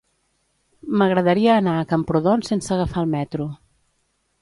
M'agradaria 1.01 1.53
anar 1.57 1.77
a 1.81 1.85
Camprodon 1.93 2.47
sense 2.51 2.77
agafar 2.79 3.07
el 3.07 3.15
metro. 3.15 3.51